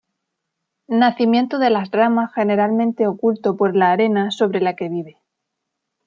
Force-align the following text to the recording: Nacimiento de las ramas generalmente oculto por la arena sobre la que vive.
Nacimiento 0.87 1.59
de 1.59 1.69
las 1.69 1.91
ramas 1.91 2.33
generalmente 2.33 3.05
oculto 3.05 3.55
por 3.55 3.75
la 3.75 3.91
arena 3.91 4.31
sobre 4.31 4.59
la 4.59 4.75
que 4.75 4.89
vive. 4.89 5.17